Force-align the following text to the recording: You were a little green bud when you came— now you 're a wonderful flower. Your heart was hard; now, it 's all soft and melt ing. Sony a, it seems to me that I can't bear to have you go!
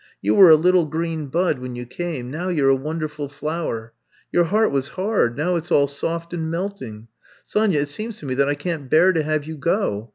You 0.19 0.33
were 0.33 0.49
a 0.49 0.55
little 0.55 0.87
green 0.87 1.27
bud 1.27 1.59
when 1.59 1.75
you 1.75 1.85
came— 1.85 2.31
now 2.31 2.49
you 2.49 2.65
're 2.65 2.69
a 2.69 2.75
wonderful 2.75 3.29
flower. 3.29 3.93
Your 4.31 4.45
heart 4.45 4.71
was 4.71 4.89
hard; 4.97 5.37
now, 5.37 5.55
it 5.57 5.65
's 5.67 5.71
all 5.71 5.85
soft 5.87 6.33
and 6.33 6.49
melt 6.49 6.81
ing. 6.81 7.07
Sony 7.47 7.75
a, 7.75 7.81
it 7.81 7.87
seems 7.87 8.17
to 8.17 8.25
me 8.25 8.33
that 8.33 8.49
I 8.49 8.55
can't 8.55 8.89
bear 8.89 9.13
to 9.13 9.21
have 9.21 9.43
you 9.45 9.57
go! 9.57 10.09